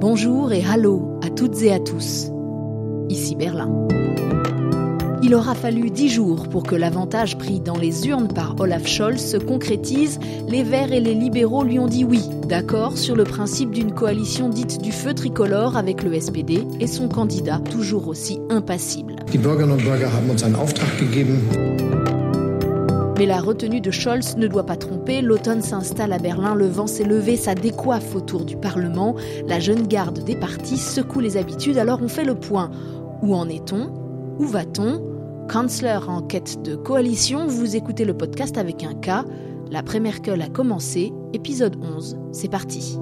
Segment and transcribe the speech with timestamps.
[0.00, 2.30] Bonjour et hallo à toutes et à tous.
[3.10, 3.86] Ici Berlin.
[5.22, 9.20] Il aura fallu dix jours pour que l'avantage pris dans les urnes par Olaf Scholz
[9.20, 10.18] se concrétise.
[10.48, 14.48] Les Verts et les libéraux lui ont dit oui, d'accord sur le principe d'une coalition
[14.48, 19.16] dite du feu tricolore avec le SPD et son candidat toujours aussi impassible.
[23.20, 25.20] Mais la retenue de Scholz ne doit pas tromper.
[25.20, 29.14] L'automne s'installe à Berlin, le vent s'est levé, ça décoiffe autour du Parlement.
[29.46, 32.70] La jeune garde des partis secoue les habitudes, alors on fait le point.
[33.20, 33.92] Où en est-on?
[34.38, 35.02] Où va-t-on?
[35.50, 39.26] Kanzler en quête de coalition, vous écoutez le podcast avec un K.
[39.70, 42.16] L'après-Merkel a commencé, épisode 11.
[42.32, 42.98] C'est parti.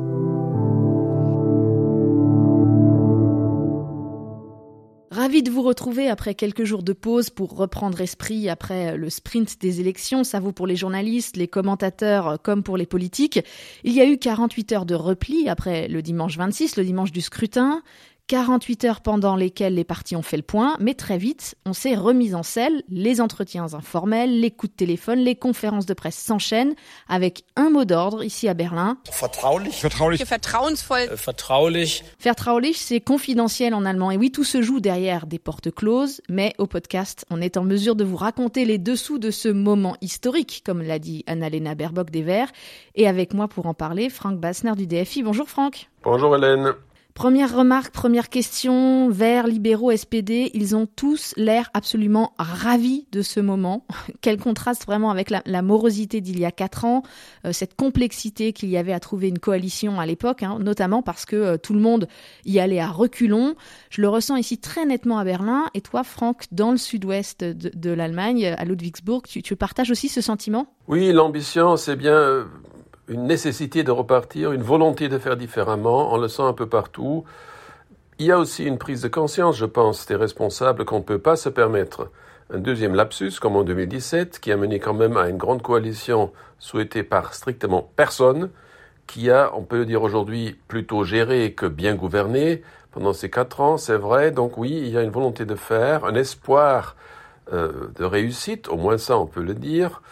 [5.28, 9.60] Ravi de vous retrouver après quelques jours de pause pour reprendre esprit après le sprint
[9.60, 10.24] des élections.
[10.24, 13.44] Ça vaut pour les journalistes, les commentateurs comme pour les politiques.
[13.84, 17.20] Il y a eu 48 heures de repli après le dimanche 26, le dimanche du
[17.20, 17.82] scrutin.
[18.28, 21.94] 48 heures pendant lesquelles les partis ont fait le point, mais très vite, on s'est
[21.94, 26.74] remis en selle, les entretiens informels, les coups de téléphone, les conférences de presse s'enchaînent
[27.08, 28.98] avec un mot d'ordre ici à Berlin.
[29.18, 29.80] Vertraulich.
[29.80, 30.22] Vertraulich.
[30.22, 31.08] Vertrauensvoll.
[31.10, 32.04] Äh, vertraulich.
[32.18, 34.10] Vertraulich, c'est confidentiel en allemand.
[34.10, 37.64] Et oui, tout se joue derrière des portes closes, mais au podcast, on est en
[37.64, 42.10] mesure de vous raconter les dessous de ce moment historique, comme l'a dit Annalena Baerbock
[42.10, 42.52] des Verts.
[42.94, 45.22] Et avec moi pour en parler, Franck Bassner du DFI.
[45.22, 45.88] Bonjour Franck.
[46.04, 46.74] Bonjour Hélène.
[47.18, 53.40] Première remarque, première question, Verts, libéraux, SPD, ils ont tous l'air absolument ravis de ce
[53.40, 53.84] moment.
[54.20, 57.02] Quel contraste vraiment avec la, morosité d'il y a quatre ans,
[57.44, 61.24] euh, cette complexité qu'il y avait à trouver une coalition à l'époque, hein, notamment parce
[61.24, 62.06] que euh, tout le monde
[62.44, 63.56] y allait à reculons.
[63.90, 65.64] Je le ressens ici très nettement à Berlin.
[65.74, 70.72] Et toi, Franck, dans le sud-ouest de, l'Allemagne, à Ludwigsburg, tu, partages aussi ce sentiment?
[70.86, 72.44] Oui, l'ambition, c'est bien euh,
[73.08, 77.24] une nécessité de repartir, une volonté de faire différemment, on le sent un peu partout.
[78.18, 81.18] Il y a aussi une prise de conscience, je pense, des responsables qu'on ne peut
[81.18, 82.10] pas se permettre
[82.52, 86.32] un deuxième lapsus, comme en 2017, qui a mené quand même à une grande coalition
[86.58, 88.50] souhaitée par strictement personne,
[89.06, 93.60] qui a, on peut le dire aujourd'hui, plutôt géré que bien gouverné pendant ces quatre
[93.60, 94.30] ans, c'est vrai.
[94.30, 96.96] Donc oui, il y a une volonté de faire, un espoir
[97.52, 100.02] euh, de réussite, au moins ça on peut le dire.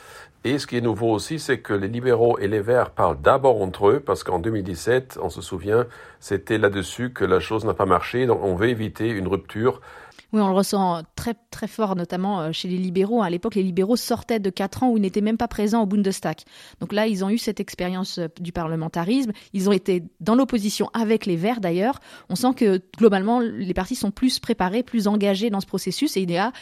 [0.44, 3.60] Et ce qui est nouveau aussi, c'est que les libéraux et les verts parlent d'abord
[3.62, 5.86] entre eux, parce qu'en 2017, on se souvient,
[6.20, 8.26] c'était là-dessus que la chose n'a pas marché.
[8.26, 9.80] Donc on veut éviter une rupture
[10.32, 13.22] oui, on le ressent très très fort, notamment euh, chez les libéraux.
[13.22, 15.86] À l'époque, les libéraux sortaient de quatre ans où ils n'étaient même pas présents au
[15.86, 16.38] Bundestag.
[16.80, 19.32] Donc là, ils ont eu cette expérience euh, du parlementarisme.
[19.52, 22.00] Ils ont été dans l'opposition avec les Verts d'ailleurs.
[22.28, 26.22] On sent que globalement, les partis sont plus préparés, plus engagés dans ce processus et
[26.22, 26.52] il y a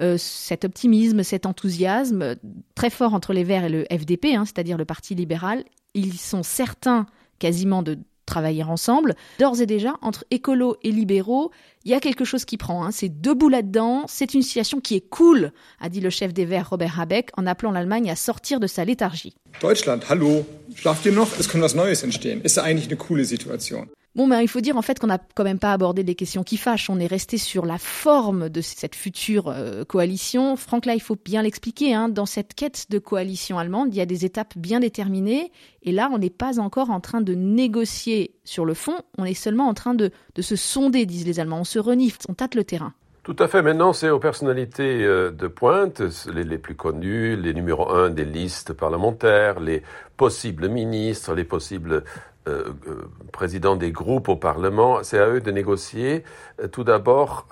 [0.00, 2.36] euh, cet optimisme, cet enthousiasme
[2.74, 5.64] très fort entre les Verts et le FDP, hein, c'est-à-dire le Parti libéral.
[5.94, 7.06] Ils sont certains
[7.38, 7.98] quasiment de
[8.32, 9.14] travailler ensemble.
[9.38, 11.50] D'ores et déjà, entre écolos et libéraux,
[11.84, 12.84] il y a quelque chose qui prend.
[12.84, 12.90] Hein.
[12.90, 14.04] C'est debout là-dedans.
[14.08, 17.46] C'est une situation qui est cool, a dit le chef des Verts Robert Habeck en
[17.46, 19.34] appelant l'Allemagne à sortir de sa léthargie.
[19.60, 21.28] Deutschland, hallo, schlaft ihr noch?
[21.38, 22.40] Es kann was Neues entstehen.
[22.42, 23.88] Ist eigentlich eine coole Situation.
[24.14, 26.42] Bon, ben, il faut dire en fait qu'on n'a quand même pas abordé les questions
[26.42, 26.90] qui fâchent.
[26.90, 30.56] On est resté sur la forme de cette future euh, coalition.
[30.56, 31.94] Franck, là, il faut bien l'expliquer.
[31.94, 32.10] Hein.
[32.10, 35.50] Dans cette quête de coalition allemande, il y a des étapes bien déterminées.
[35.82, 38.96] Et là, on n'est pas encore en train de négocier sur le fond.
[39.16, 41.60] On est seulement en train de, de se sonder, disent les Allemands.
[41.60, 42.92] On se renifle, on tâte le terrain.
[43.22, 43.62] Tout à fait.
[43.62, 46.02] Maintenant, c'est aux personnalités euh, de pointe,
[46.34, 49.82] les, plus connus, les numéros un des listes parlementaires, les
[50.16, 52.02] possibles ministres, les possibles
[52.48, 55.02] euh, euh, des groupes au Parlement.
[55.02, 56.24] C'est à eux de négocier
[56.70, 57.46] tout d'abord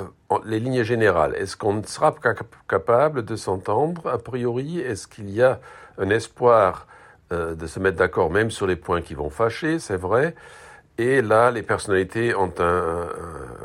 [0.44, 1.34] les lignes générales.
[1.36, 2.14] Est-ce qu'on sera
[2.68, 4.08] capable de s'entendre?
[4.08, 5.60] A priori Est-ce qu'il y a
[5.98, 6.86] un espoir
[7.30, 9.78] de se mettre d'accord même sur les points qui vont fâcher?
[9.78, 10.34] C'est vrai.
[10.98, 13.08] Et là, les personnalités ont un,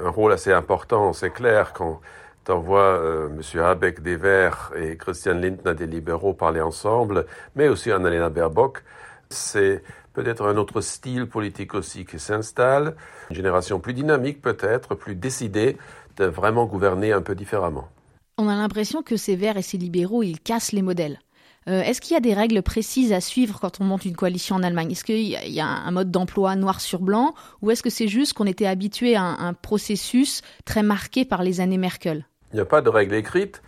[0.03, 2.01] un rôle assez important, c'est clair, quand
[2.49, 3.61] on voit euh, M.
[3.61, 7.25] Habeck des Verts et Christian Lindner des Libéraux parler ensemble,
[7.55, 8.83] mais aussi Annalena Baerbock,
[9.29, 9.83] c'est
[10.15, 12.95] peut-être un autre style politique aussi qui s'installe,
[13.29, 15.77] une génération plus dynamique peut-être, plus décidée
[16.17, 17.89] de vraiment gouverner un peu différemment.
[18.37, 21.19] On a l'impression que ces Verts et ces libéraux, ils cassent les modèles.
[21.67, 24.55] Euh, est-ce qu'il y a des règles précises à suivre quand on monte une coalition
[24.55, 24.91] en Allemagne?
[24.91, 27.33] Est-ce qu'il y a un mode d'emploi noir sur blanc?
[27.61, 31.61] Ou est-ce que c'est juste qu'on était habitué à un, processus très marqué par les
[31.61, 32.25] années Merkel?
[32.51, 33.63] Il n'y a pas de règle écrite,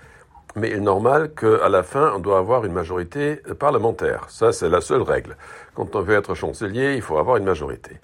[0.55, 4.25] mais il est normal qu'à la fin, on doit avoir une majorité parlementaire.
[4.29, 5.35] Ça, c'est la seule règle.
[5.75, 7.99] Quand on veut être chancelier, il faut avoir une majorité.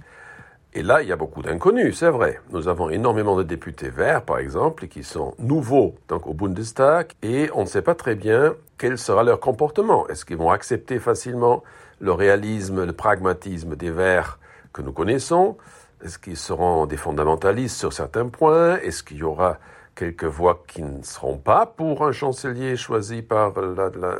[0.75, 2.39] Et là, il y a beaucoup d'inconnus, c'est vrai.
[2.49, 7.49] Nous avons énormément de députés verts, par exemple, qui sont nouveaux donc au Bundestag, et
[7.53, 10.07] on ne sait pas très bien quel sera leur comportement.
[10.07, 11.63] Est-ce qu'ils vont accepter facilement
[11.99, 14.39] le réalisme, le pragmatisme des verts
[14.73, 15.57] que nous connaissons?
[16.03, 18.77] Est-ce qu'ils seront des fondamentalistes sur certains points?
[18.77, 19.59] Est-ce qu'il y aura
[19.95, 23.53] quelques voix qui ne seront pas pour un chancelier choisi par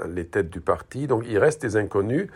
[0.07, 2.29] les têtes du parti Donc il reste des inconnus,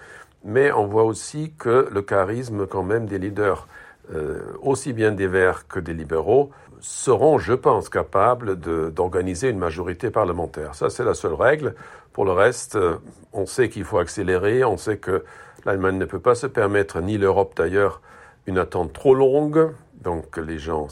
[0.44, 3.68] mais on voit aussi que le charisme quand même des leaders,
[4.14, 8.56] euh, aussi bien des Verts que des libéraux, seront, je pense, capables
[8.92, 10.76] d'organiser une majorité parlementaire.
[10.76, 11.74] Ça, c'est la seule règle.
[12.14, 12.98] Pour le reste, euh,
[13.34, 15.24] on sait qu'il faut accélérer, on sait que
[15.66, 18.02] l'Allemagne ne peut pas se permettre, ni l'Europe d'ailleurs,
[18.46, 19.72] une attente trop longue.
[20.02, 20.88] Donc les gens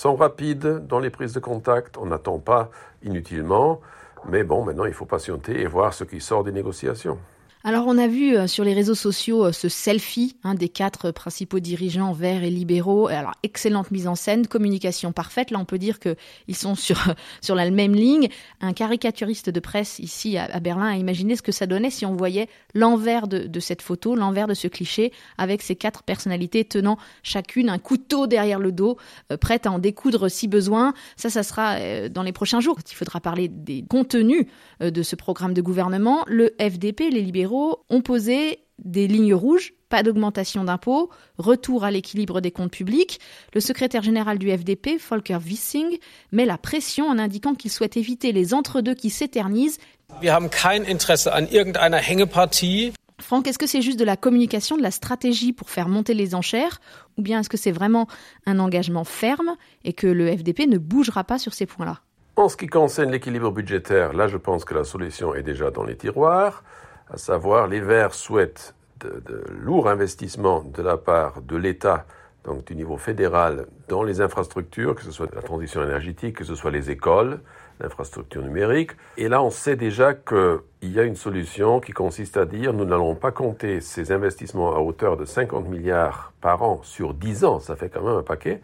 [0.00, 2.70] sont rapides dans les prises de contact, on n'attend pas
[3.02, 3.82] inutilement.
[4.26, 7.18] Mais bon, maintenant, il faut patienter et voir ce qui sort des négociations.
[7.62, 11.10] Alors on a vu euh, sur les réseaux sociaux euh, ce selfie hein, des quatre
[11.10, 13.08] principaux dirigeants verts et libéraux.
[13.08, 15.50] Alors excellente mise en scène, communication parfaite.
[15.50, 16.16] Là on peut dire que
[16.48, 16.98] ils sont sur
[17.42, 18.28] sur la même ligne.
[18.62, 22.14] Un caricaturiste de presse ici à, Berlin a imaginé ce que ça donnait si on
[22.14, 27.68] voyait l'envers de, cette photo, l'envers de ce cliché, avec ces quatre personnalités tenant chacune
[27.68, 28.96] un couteau derrière le dos,
[29.30, 30.94] euh, prêtes à en découdre si besoin.
[31.16, 32.78] Ça, ça sera dans les prochains jours.
[32.90, 34.46] Il faudra parler des contenus
[34.80, 36.24] de ce programme de gouvernement.
[36.26, 42.40] Le FDP, les libéraux ont posé des lignes rouges, pas d'augmentation d'impôts, retour à l'équilibre
[42.40, 43.20] des comptes publics.
[43.54, 45.98] Le secrétaire général du FDP, Volker Wissing,
[46.32, 49.78] met la pression en indiquant qu'il souhaite éviter les entre-deux qui s'éternisent.
[50.20, 52.92] Wir haben kein Interesse an irgendeiner Hängepartie.
[53.20, 56.34] Franck, est-ce que c'est juste de la communication, de la stratégie pour faire monter les
[56.34, 56.80] enchères,
[57.18, 58.06] ou bien est-ce que c'est vraiment
[58.46, 62.00] un engagement ferme et que le FDP ne bougera pas sur ces points-là?
[62.36, 65.84] En ce qui concerne l'équilibre budgétaire, là je pense que la solution est déjà dans
[65.84, 66.64] les tiroirs
[67.12, 72.06] à savoir les Verts souhaitent de, lourds investissements de la part de l'État,
[72.44, 76.54] donc du niveau fédéral, dans les infrastructures, que ce soit la transition énergétique, que ce
[76.54, 77.40] soit les écoles,
[77.80, 78.92] l'infrastructure numérique.
[79.16, 82.84] Et là, on sait déjà qu'il y a une solution qui consiste à dire nous
[82.84, 87.60] n'allons pas compter ces investissements à hauteur de 50 milliards par an sur 10 ans,
[87.60, 88.60] ça fait quand même un paquet.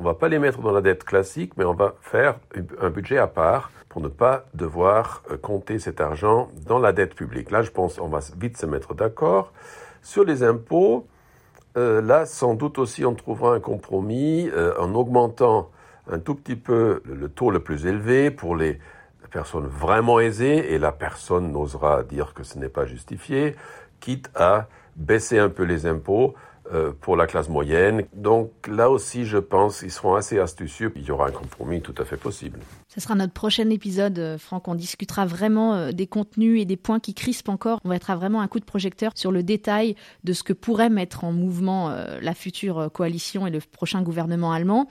[0.00, 2.38] On va pas les mettre dans la dette classique, mais on va faire
[2.80, 7.16] un budget à part pour ne pas devoir euh, compter cet argent dans la dette
[7.16, 7.50] publique.
[7.50, 9.52] Là, je pense qu'on va vite se mettre d'accord.
[10.00, 11.08] Sur les impôts,
[11.76, 15.68] euh, là, sans doute aussi, on trouvera un compromis euh, en augmentant
[16.08, 18.78] un tout petit peu le taux le plus élevé pour les
[19.32, 23.56] personnes vraiment aisées, et la personne n'osera dire que ce n'est pas justifié,
[23.98, 26.36] quitte à baisser un peu les impôts
[27.00, 28.04] pour la classe moyenne.
[28.14, 30.92] Donc là aussi, je pense qu'ils seront assez astucieux.
[30.96, 32.60] Il y aura un compromis tout à fait possible.
[32.88, 34.68] Ce sera notre prochain épisode, euh, Franck.
[34.68, 37.80] On discutera vraiment euh, des contenus et des points qui crispent encore.
[37.84, 39.94] On mettra vraiment un coup de projecteur sur le détail
[40.24, 44.88] de ce que pourrait mettre en mouvement la future coalition et le prochain gouvernement allemand.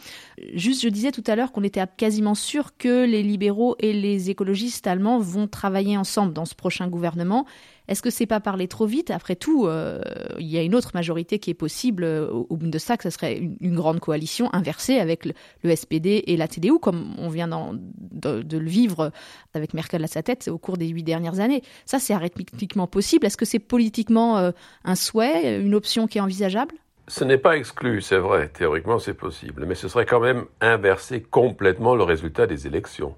[0.54, 4.30] Juste, je disais tout à l'heure qu'on était quasiment sûr que les libéraux et les
[4.30, 7.46] écologistes allemands vont travailler ensemble dans ce prochain gouvernement.
[7.88, 9.12] Est-ce que c'est pas parler trop vite?
[9.12, 10.02] Après tout, euh,
[10.40, 13.76] il y a une autre majorité qui est possible euh, au, Bundestag, ce serait une,
[13.76, 15.26] grande coalition inversée avec
[15.64, 19.12] le, SPD et la TDU, comme on vient de, le vivre
[19.54, 21.62] avec Merkel à sa tête au cours des huit dernières années.
[21.86, 23.26] Ça, c'est arithmétiquement possible.
[23.26, 24.52] Est-ce que c'est politiquement euh,
[24.84, 26.76] un souhait, une option qui est envisageable?
[27.08, 31.22] Ce n'est pas exclu, c'est vrai, théoriquement c'est possible, mais ce serait quand même inverser
[31.22, 33.16] complètement le résultat des élections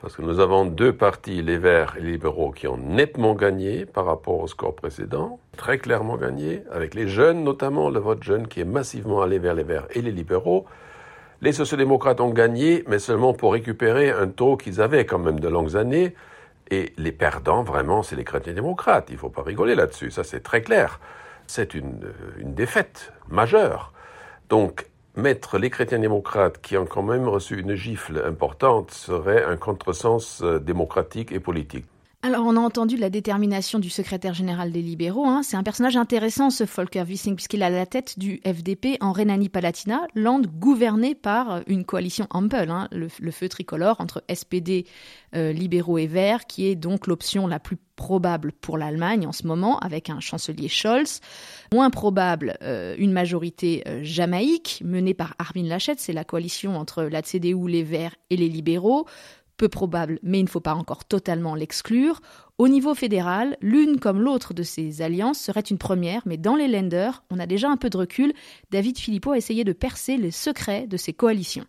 [0.00, 3.84] parce que nous avons deux partis, les Verts et les libéraux, qui ont nettement gagné
[3.84, 8.48] par rapport au score précédent, très clairement gagné, avec les jeunes notamment, le vote jeune
[8.48, 10.64] qui est massivement allé vers les Verts et les libéraux.
[11.42, 15.48] Les sociodémocrates ont gagné, mais seulement pour récupérer un taux qu'ils avaient quand même de
[15.48, 16.14] longues années.
[16.70, 19.06] Et les perdants, vraiment, c'est les chrétiens démocrates.
[19.10, 21.00] Il ne faut pas rigoler là-dessus, ça c'est très clair.
[21.46, 23.92] C'est une, une défaite majeure.
[24.48, 24.86] Donc,
[25.20, 30.42] mettre les chrétiens démocrates, qui ont quand même reçu une gifle importante, serait un contresens
[30.42, 31.86] euh, démocratique et politique.
[32.22, 35.24] Alors, on a entendu la détermination du secrétaire général des libéraux.
[35.24, 35.42] Hein.
[35.42, 40.02] C'est un personnage intéressant, ce Volker Wissing, puisqu'il a la tête du FDP en Rhénanie-Palatinat,
[40.14, 44.84] land gouverné par une coalition Ampel, hein, le, feu tricolore entre SPD,
[45.34, 49.46] euh, libéraux et verts, qui est donc l'option la plus probable pour l'Allemagne en ce
[49.46, 51.20] moment, avec un chancelier Scholz.
[51.72, 57.04] Moins probable, euh, une majorité euh, jamaïque, menée par Armin Laschet, c'est la coalition entre
[57.04, 59.06] la CDU, les Verts et les libéraux
[59.60, 62.22] peu probable, mais il ne faut pas encore totalement l'exclure.
[62.56, 66.66] Au niveau fédéral, l'une comme l'autre de ces alliances serait une première, mais dans les
[66.66, 68.32] lenders, on a déjà un peu de recul.
[68.70, 71.66] David Philippot a essayé de percer les secrets de ces coalitions.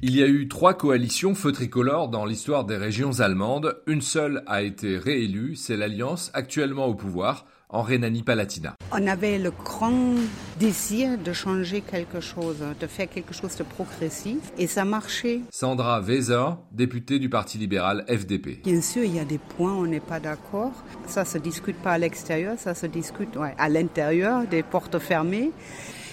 [0.00, 3.82] Il y a eu trois coalitions feu tricolore dans l'histoire des régions allemandes.
[3.88, 8.76] Une seule a été réélue, c'est l'alliance actuellement au pouvoir en Rhénanie-Palatinat.
[8.92, 10.14] On avait le grand
[10.58, 15.40] désir de changer quelque chose, de faire quelque chose de progressif, et ça marchait.
[15.50, 18.62] Sandra Weser, députée du Parti libéral FDP.
[18.64, 20.72] Bien sûr, il y a des points où on n'est pas d'accord.
[21.06, 25.52] Ça se discute pas à l'extérieur, ça se discute ouais, à l'intérieur, des portes fermées.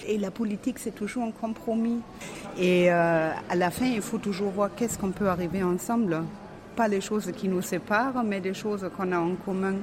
[0.08, 2.00] Et la politique, c'est toujours un compromis.
[2.58, 6.22] Et euh, à la fin, il faut toujours voir qu'est-ce qu'on peut arriver ensemble.
[6.76, 9.76] Pas les choses qui nous séparent, mais des choses qu'on a en commun.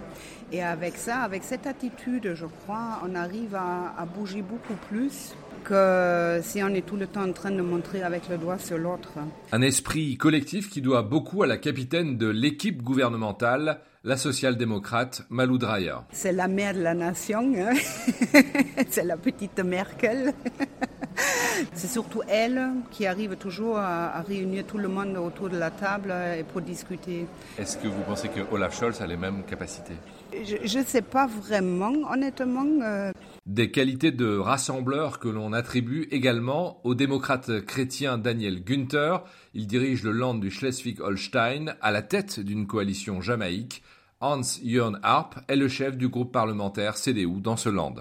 [0.52, 5.34] Et avec ça, avec cette attitude, je crois, on arrive à, à bouger beaucoup plus
[5.64, 8.78] que si on est tout le temps en train de montrer avec le doigt sur
[8.78, 9.14] l'autre.
[9.52, 15.58] Un esprit collectif qui doit beaucoup à la capitaine de l'équipe gouvernementale, la social-démocrate Malou
[15.58, 15.96] Dreyer.
[16.12, 17.74] C'est la mère de la nation, hein
[18.90, 20.34] c'est la petite Merkel.
[21.74, 25.72] C'est surtout elle qui arrive toujours à, à, réunir tout le monde autour de la
[25.72, 27.26] table et pour discuter.
[27.58, 29.96] Est-ce que vous pensez que Olaf Scholz a les mêmes capacités?
[30.44, 32.66] Je ne sais pas vraiment, honnêtement.
[32.84, 33.12] Euh...
[33.46, 39.24] Des qualités de rassembleur que l'on attribue également au démocrate chrétien Daniel Günther.
[39.54, 43.84] Il dirige le land du Schleswig-Holstein à la tête d'une coalition jamaïque.
[44.22, 47.96] Hans-Jörn Harp est le chef du groupe parlementaire CDU dans ce land.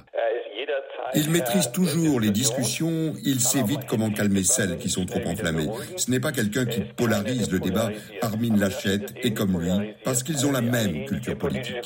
[1.15, 5.69] Il maîtrise toujours les discussions, il sait vite comment calmer celles qui sont trop enflammées.
[5.97, 7.91] Ce n'est pas quelqu'un qui polarise le débat.
[8.23, 9.71] Armin Lachette est comme lui,
[10.05, 11.77] parce qu'ils ont la même culture politique.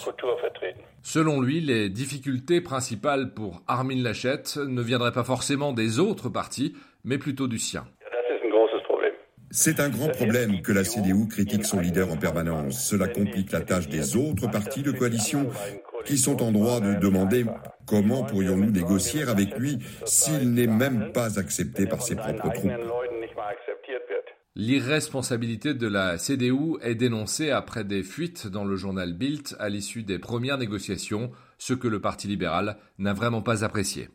[1.02, 6.74] Selon lui, les difficultés principales pour Armin Lachette ne viendraient pas forcément des autres partis,
[7.04, 7.84] mais plutôt du sien.
[9.50, 12.84] C'est un grand problème que la CDU critique son leader en permanence.
[12.84, 15.48] Cela complique la tâche des autres partis de coalition
[16.06, 17.44] qui sont en droit de demander
[17.86, 22.72] comment pourrions-nous négocier avec lui s'il n'est même pas accepté par ses propres troupes.
[24.58, 30.02] L'irresponsabilité de la CDU est dénoncée après des fuites dans le journal Bild à l'issue
[30.02, 34.08] des premières négociations, ce que le Parti libéral n'a vraiment pas apprécié.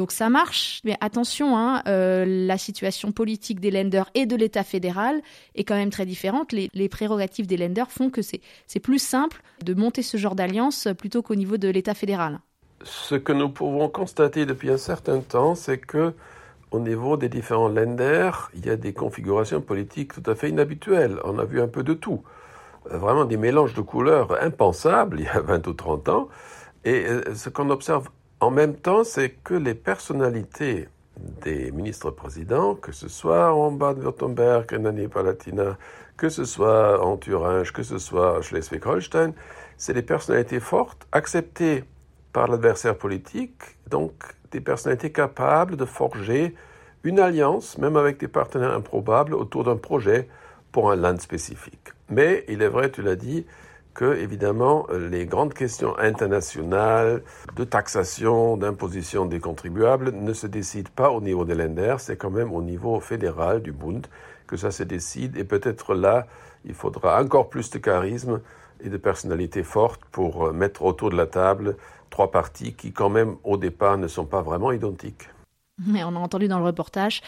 [0.00, 4.64] Donc ça marche, mais attention, hein, euh, la situation politique des lenders et de l'État
[4.64, 5.20] fédéral
[5.54, 6.52] est quand même très différente.
[6.52, 11.20] Les, prérogatives des lenders font que c'est plus simple de monter ce genre d'alliance plutôt
[11.20, 12.40] qu'au niveau de l'État fédéral.
[12.82, 16.14] Ce que nous pouvons constater depuis un certain temps, c'est que
[16.70, 21.18] au niveau des différents lenders, il y a des configurations politiques tout à fait inhabituelles.
[21.24, 22.22] On a vu un peu de tout.
[22.86, 26.28] Vraiment des mélanges de couleurs impensables il y a 20 ou 30 ans.
[26.86, 27.04] Et
[27.34, 28.08] ce qu'on observe
[28.40, 30.88] en même temps, c'est que les personnalités
[31.42, 35.76] des ministres-présidents, que ce soit en Baden-Württemberg, Rhénanie-Palatinat,
[36.16, 39.32] que ce soit en Thuringe, que ce soit à Schleswig-Holstein,
[39.76, 41.84] c'est des personnalités fortes, acceptées
[42.32, 44.12] par l'adversaire politique, donc
[44.50, 46.54] des personnalités capables de forger
[47.04, 50.28] une alliance, même avec des partenaires improbables, autour d'un projet
[50.72, 51.88] pour un land spécifique.
[52.08, 53.46] Mais il est vrai, tu l'as dit,
[53.94, 57.22] que, évidemment, les grandes questions internationales
[57.56, 62.30] de taxation, d'imposition des contribuables ne se décident pas au niveau des lenders, c'est quand
[62.30, 64.06] même au niveau fédéral du Bund
[64.46, 65.36] que ça se décide.
[65.36, 66.26] Et peut-être là,
[66.64, 68.40] il faudra encore plus de charisme
[68.82, 71.76] et de personnalité forte pour mettre autour de la table
[72.10, 75.28] trois partis qui, quand même, au départ, ne sont pas vraiment identiques.
[75.86, 77.22] Mais on a entendu dans le reportage,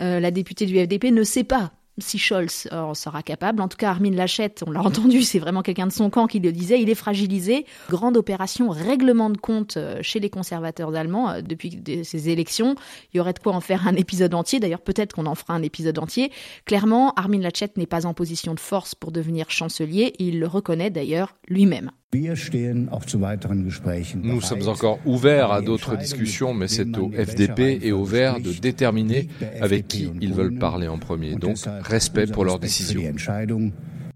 [0.00, 3.62] euh, la députée du FDP ne sait pas si Scholz en sera capable.
[3.62, 6.40] En tout cas, Armin Lachette, on l'a entendu, c'est vraiment quelqu'un de son camp qui
[6.40, 7.66] le disait, il est fragilisé.
[7.88, 12.74] Grande opération règlement de compte chez les conservateurs allemands depuis ces élections.
[13.12, 14.60] Il y aurait de quoi en faire un épisode entier.
[14.60, 16.30] D'ailleurs, peut-être qu'on en fera un épisode entier.
[16.64, 20.14] Clairement, Armin Lachette n'est pas en position de force pour devenir chancelier.
[20.18, 21.90] Il le reconnaît d'ailleurs lui-même.
[22.14, 22.34] Nous
[24.40, 29.28] sommes encore ouverts à d'autres discussions, mais c'est au FDP et au Verts de déterminer
[29.60, 31.34] avec qui ils veulent parler en premier.
[31.34, 33.02] Donc, respect pour leurs décisions.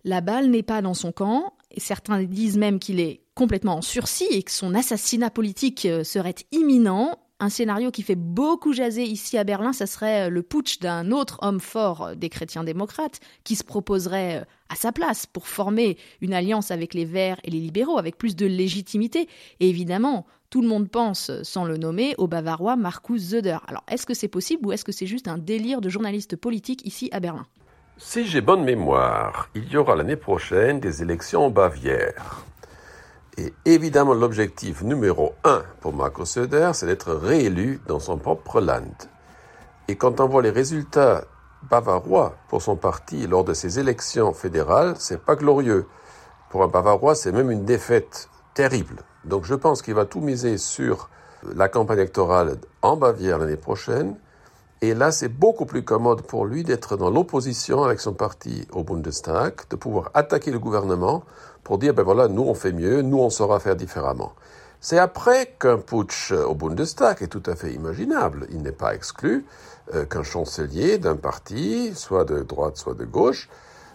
[0.05, 1.53] La balle n'est pas dans son camp.
[1.75, 6.35] Et certains disent même qu'il est complètement en sursis et que son assassinat politique serait
[6.51, 7.19] imminent.
[7.43, 11.41] Un scénario qui fait beaucoup jaser ici à Berlin, ça serait le putsch d'un autre
[11.43, 16.71] homme fort des chrétiens démocrates qui se proposerait à sa place pour former une alliance
[16.71, 19.29] avec les Verts et les libéraux avec plus de légitimité.
[19.59, 23.59] Et évidemment, tout le monde pense, sans le nommer, au Bavarois Markus Söder.
[23.67, 26.87] Alors, est-ce que c'est possible ou est-ce que c'est juste un délire de journaliste politique
[26.87, 27.47] ici à Berlin?
[27.97, 32.45] Si j'ai bonne mémoire, il y aura l'année prochaine des élections en Bavière.
[33.39, 38.93] Et évidemment, l'objectif numéro un pour Markus Söder, c'est d'être réélu dans son propre land.
[39.89, 41.25] Et quand on voit les résultats
[41.71, 45.87] bavarois pour son parti lors de ces élections fédérales, c'est pas glorieux.
[46.51, 48.97] Pour un Bavarois, c'est même une défaite terrible.
[49.25, 51.09] Donc je pense qu'il va tout miser sur
[51.55, 54.17] la campagne électorale en Bavière l'année prochaine
[54.83, 58.83] Et là, c'est beaucoup plus commode pour lui d'être dans l'opposition avec son parti au
[58.83, 61.23] Bundestag, de pouvoir attaquer le gouvernement
[61.63, 64.33] pour dire, ben voilà, nous on fait mieux, nous on saura faire différemment.
[64.81, 68.49] C'est après qu'un putsch au Bundestag est tout à fait imaginable.
[68.51, 69.47] Il n'est pas exclu
[69.95, 73.49] euh, qu'un chancelier d'un parti, soit de droite, soit de gauche,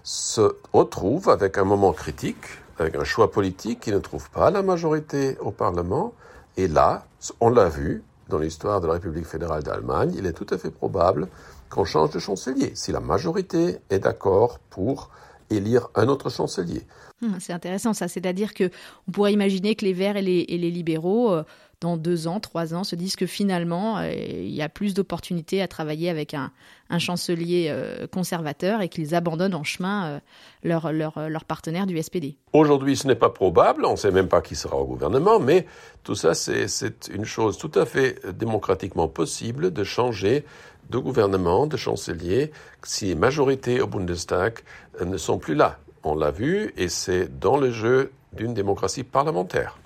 [0.04, 2.48] se retrouve avec un moment critique,
[2.80, 6.14] avec un choix politique qui ne trouve pas la majorité au Parlement.
[6.56, 7.04] Et là,
[7.42, 10.72] on l'a vu dans l'histoire de la République fédérale d'Allemagne, il est tout à fait
[10.72, 11.28] probable
[11.70, 15.10] qu'on change de chancelier, si la majorité est d'accord pour
[15.50, 16.84] élire un autre chancelier.
[17.24, 18.70] Hum, c'est intéressant ça, c'est-à-dire que
[19.08, 21.44] on pourrait imaginer que les Verts et les, libéraux, euh,
[21.82, 25.62] dans deux ans, trois ans, se disent que finalement, euh, il y a plus d'opportunités
[25.62, 26.52] à travailler avec un,
[27.00, 30.22] chancelier euh, conservateur et qu'ils abandonnent en chemin
[30.64, 32.38] leur, leur, partenaire du SPD.
[32.54, 35.66] Aujourd'hui, ce n'est pas probable, on ne sait même pas qui sera au gouvernement, mais
[36.04, 40.46] tout ça, c'est une chose tout à fait démocratiquement possible de changer
[40.90, 42.52] de gouvernement, de chancelier,
[42.84, 44.60] si les majorités au Bundestag
[45.04, 45.80] ne sont plus là.
[46.04, 49.78] On l'a vu et c'est dans le jeu d'une démocratie parlementaire.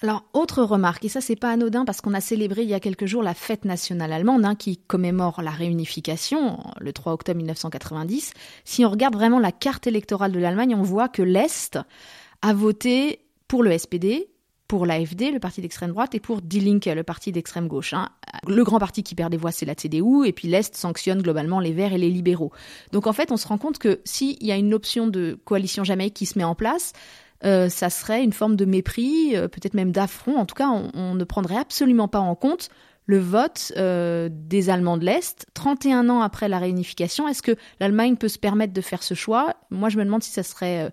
[0.00, 2.78] Alors, autre remarque, et ça c'est pas anodin parce qu'on a célébré il y a
[2.78, 8.32] quelques jours la fête nationale allemande hein, qui commémore la réunification le 3 octobre 1990.
[8.64, 11.80] Si on regarde vraiment la carte électorale de l'Allemagne, on voit que l'Est
[12.42, 14.28] a voté pour le SPD,
[14.68, 17.94] pour l'AFD, le parti d'extrême droite, et pour Die Linke, le parti d'extrême gauche.
[17.94, 18.10] Hein.
[18.46, 21.58] Le grand parti qui perd des voix, c'est la CDU, et puis l'Est sanctionne globalement
[21.58, 22.52] les Verts et les libéraux.
[22.92, 25.84] Donc en fait, on se rend compte que s'il y a une option de coalition
[25.84, 26.92] jamaïque qui se met en place,
[27.44, 30.36] euh, ça serait une forme de mépris, euh, peut-être même d'affront.
[30.36, 32.68] En tout cas, on, ne prendrait absolument pas en compte
[33.08, 35.46] le vote euh, des Allemands de l'Est.
[35.54, 39.54] 31 ans après la réunification, est-ce que l'Allemagne peut se permettre de faire ce choix?
[39.70, 40.92] Moi, je me demande si ça serait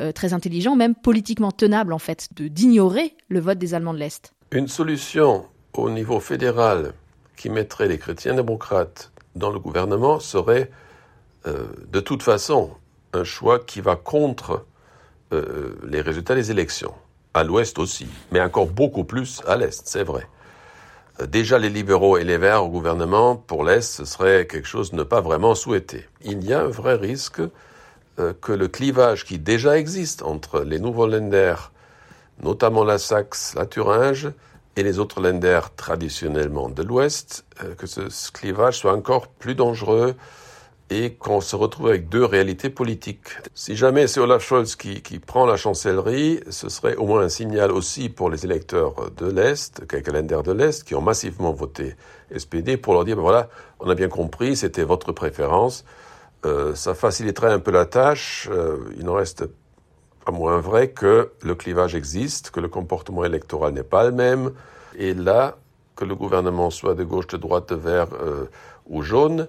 [0.00, 4.32] euh, très intelligent, même politiquement tenable en fait, d'ignorer le vote des Allemands de l'Est.
[4.52, 5.44] Une solution
[5.74, 6.92] au niveau fédéral
[7.36, 10.70] qui mettrait les chrétiens démocrates dans le gouvernement serait
[11.46, 12.70] euh, de toute façon
[13.12, 14.66] un choix qui va contre
[15.32, 16.94] euh, les résultats des élections.
[17.34, 20.26] À l'ouest aussi, mais encore beaucoup plus à l'est, c'est vrai.
[21.24, 24.96] Déjà, les libéraux et les verts au gouvernement, pour l'Est, ce serait quelque chose de
[24.96, 26.06] ne pas vraiment souhaité.
[26.22, 27.40] Il y a un vrai risque
[28.18, 31.72] euh, que le clivage qui déjà existe entre les nouveaux lenders,
[32.42, 34.30] notamment la Saxe, la Thuringe,
[34.76, 40.14] et les autres lenders traditionnellement de l'Ouest, euh, que ce, clivage soit encore plus dangereux
[40.90, 43.28] et qu'on se retrouve avec deux réalités politiques.
[43.54, 47.28] Si jamais c'est Olaf Scholz qui, qui, prend la chancellerie, ce serait au moins un
[47.28, 51.96] signal aussi pour les électeurs de l'Est, lenders de l'Est, qui ont massivement voté
[52.36, 53.48] SPD, pour leur dire, ben voilà,
[53.80, 55.84] on a bien compris, c'était votre préférence,
[56.44, 58.48] euh, ça faciliterait un peu la tâche.
[58.52, 59.44] Euh, il n'en reste
[60.24, 64.52] pas moins vrai que le clivage existe, que le comportement électoral n'est pas le même.
[64.96, 65.56] Et là,
[65.96, 68.44] que le gouvernement soit de gauche, de droite, de vert euh,
[68.86, 69.48] ou jaune,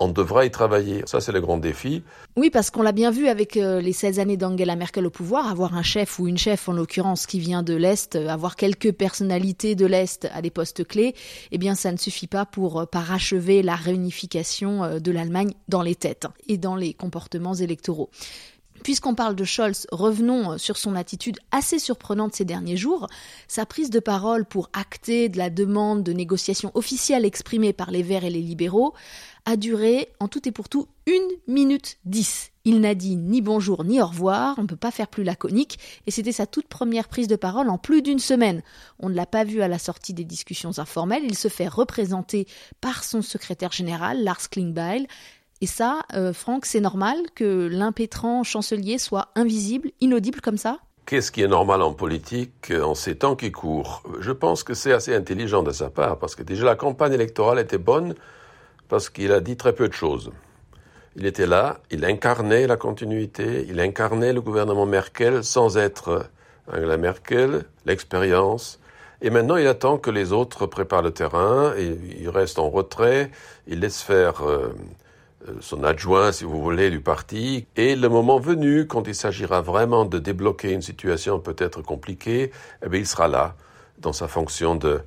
[0.00, 1.02] on devra y travailler.
[1.04, 2.02] Ça, c'est le grand défi.
[2.36, 5.48] Oui, parce qu'on l'a bien vu avec euh, les 16 années d'Angela Merkel au pouvoir,
[5.48, 8.92] avoir un chef ou une chef, en l'occurrence, qui vient de l'Est, euh, avoir quelques
[8.92, 11.14] personnalités de l'Est à des postes clés,
[11.52, 15.94] eh bien, ça ne suffit pas pour euh, parachever la réunification de l'Allemagne dans les
[15.94, 18.10] têtes et dans les comportements électoraux.
[18.82, 23.08] Puisqu'on parle de Scholz, revenons sur son attitude assez surprenante ces derniers jours.
[23.46, 28.02] Sa prise de parole pour acter de la demande de négociation officielle exprimée par les
[28.02, 28.94] Verts et les libéraux
[29.44, 32.50] a duré en tout et pour tout une minute dix.
[32.64, 35.78] Il n'a dit ni bonjour ni au revoir, on ne peut pas faire plus laconique,
[36.06, 38.62] et c'était sa toute première prise de parole en plus d'une semaine.
[38.98, 42.46] On ne l'a pas vu à la sortie des discussions informelles, il se fait représenter
[42.82, 45.06] par son secrétaire général, Lars Klingbeil,
[45.60, 50.78] et ça, euh, Franck, c'est normal que l'impétrant chancelier soit invisible, inaudible comme ça?
[51.06, 54.02] Qu'est-ce qui est normal en politique en ces temps qui courent?
[54.20, 57.58] Je pense que c'est assez intelligent de sa part, parce que déjà la campagne électorale
[57.58, 58.14] était bonne,
[58.88, 60.30] parce qu'il a dit très peu de choses.
[61.16, 66.30] Il était là, il incarnait la continuité, il incarnait le gouvernement Merkel sans être
[66.72, 68.78] Angela Merkel, l'expérience.
[69.20, 73.30] Et maintenant, il attend que les autres préparent le terrain, et il reste en retrait,
[73.66, 74.72] il laisse faire euh,
[75.60, 77.66] son adjoint, si vous voulez, du parti.
[77.76, 82.50] Et le moment venu, quand il s'agira vraiment de débloquer une situation peut-être compliquée,
[82.84, 83.54] eh bien, il sera là,
[83.98, 85.00] dans sa fonction de,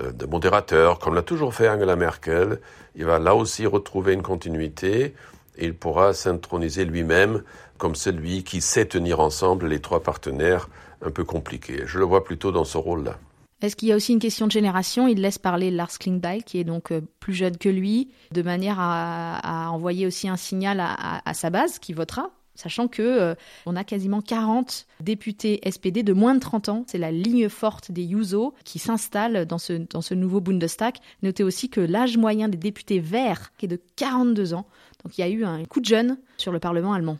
[0.00, 2.60] euh, de modérateur, comme l'a toujours fait Angela Merkel.
[2.94, 5.14] Il va là aussi retrouver une continuité
[5.56, 7.42] et il pourra s'introniser lui-même
[7.78, 10.68] comme celui qui sait tenir ensemble les trois partenaires
[11.02, 11.82] un peu compliqués.
[11.86, 13.18] Je le vois plutôt dans ce rôle-là.
[13.60, 15.08] Est-ce qu'il y a aussi une question de génération?
[15.08, 18.76] Il laisse parler Lars Klingbeil, qui est donc euh, plus jeune que lui, de manière
[18.78, 23.34] à, envoyer aussi un signal à, sa base qui votera sachant que euh,
[23.66, 26.84] on a quasiment 40 députés SPD de moins de 30 ans.
[26.88, 30.96] C'est la ligne forte des Juso qui s'installe dans ce, dans ce nouveau Bundestag.
[31.22, 34.66] Notez aussi que l'âge moyen des députés verts est de 42 ans.
[35.04, 37.18] Donc il y a eu un coup de jeune sur le Parlement allemand.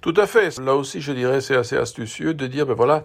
[0.00, 0.58] Tout à fait.
[0.58, 3.04] Là aussi, je dirais, c'est assez astucieux de dire, ben voilà,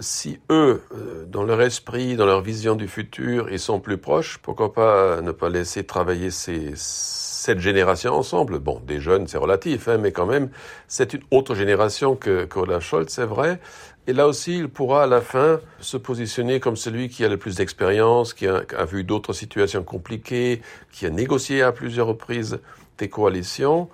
[0.00, 4.38] si eux, euh, dans leur esprit, dans leur vision du futur, ils sont plus proches,
[4.38, 8.58] pourquoi pas ne pas laisser travailler ces, cette génération ensemble?
[8.58, 10.50] Bon, des jeunes, c'est relatif, hein, mais quand même,
[10.86, 13.60] c'est une autre génération que, que Olaf Scholz, c'est vrai.
[14.06, 17.36] Et là aussi, il pourra à la fin se positionner comme celui qui a le
[17.36, 22.58] plus d'expérience, qui a, a vu d'autres situations compliquées, qui a négocié à plusieurs reprises
[22.96, 23.88] des coalitions.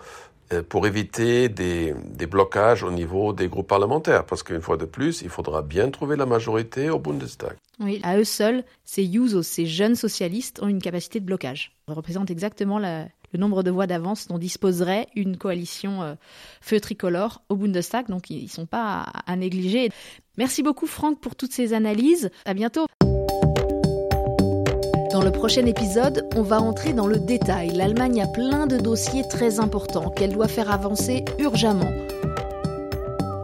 [0.53, 4.27] Euh, pour éviter des, des, blocages au niveau des groupes parlementaires.
[4.27, 7.57] Parce qu'une fois de plus, il faudra bien trouver la majorité au Bundestag.
[7.81, 11.73] Oui, à eux seuls, ces Jusos, ces jeunes socialistes, ont une capacité de blocage.
[11.89, 13.07] Ils représentent exactement le
[13.39, 16.15] nombre de voix d'avance dont disposerait une coalition euh,
[16.61, 18.09] feu tricolore au Bundestag.
[18.09, 19.89] Donc, ils ne sont pas à, à négliger.
[20.37, 22.31] Merci beaucoup, Franck, pour toutes ces analyses.
[22.45, 22.85] À bientôt.
[25.15, 27.71] Dans le prochain épisode, on va entrer dans le détail.
[27.71, 31.93] L'Allemagne a plein de dossiers très importants qu'elle doit faire avancer urgemment.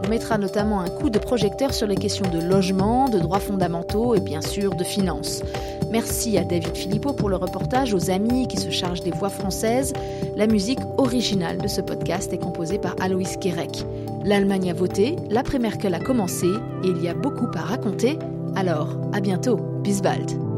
[0.03, 4.15] On mettra notamment un coup de projecteur sur les questions de logement, de droits fondamentaux
[4.15, 5.43] et bien sûr de finances.
[5.89, 9.93] Merci à David Philippot pour le reportage, aux amis qui se chargent des voix françaises.
[10.35, 13.85] La musique originale de ce podcast est composée par Aloïs Kerek.
[14.25, 16.47] L'Allemagne a voté, l'après-Merkel a commencé
[16.83, 18.19] et il y a beaucoup à raconter.
[18.57, 19.55] Alors, à bientôt.
[19.83, 20.50] Bis bald.